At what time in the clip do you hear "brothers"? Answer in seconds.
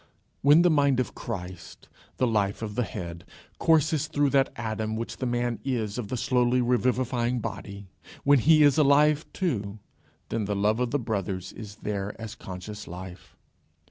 10.97-11.53